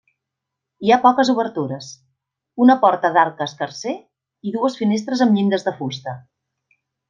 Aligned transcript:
Hi 0.85 0.93
ha 0.93 0.97
poques 1.03 1.29
obertures, 1.33 1.89
una 2.65 2.77
porta 2.85 3.11
d'arc 3.19 3.43
escarser 3.47 3.95
i 4.01 4.55
dues 4.57 4.79
finestres 4.83 5.23
amb 5.27 5.39
llindes 5.41 5.69
de 5.71 5.77
fusta. 5.81 6.19